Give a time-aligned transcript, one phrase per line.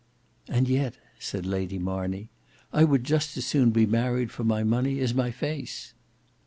[0.47, 2.31] "And yet," said Lady Marney,
[2.73, 5.93] "I would just as soon be married for my money as my face."